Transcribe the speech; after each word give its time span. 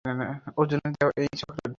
অর্জুনের 0.57 0.91
দেওয়া 0.93 1.13
এই 1.17 1.29
চকলেট। 1.37 1.69